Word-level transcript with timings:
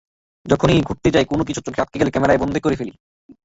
যেখানেই 0.45 0.81
ঘুরতে 0.81 1.09
যাই, 1.11 1.25
কোনো 1.25 1.43
কিছু 1.43 1.61
চোখে 1.65 1.81
আটকে 1.81 1.99
গেলে 1.99 2.11
ক্যামেরায় 2.11 2.41
বন্দী 2.41 2.59
করে 2.59 2.75
রাখি। 2.75 2.93